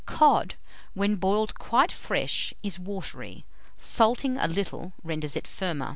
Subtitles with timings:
[0.07, 0.55] Cod,
[0.95, 3.45] when boiled quite fresh, is watery;
[3.77, 5.89] salting a little, renders it firmer.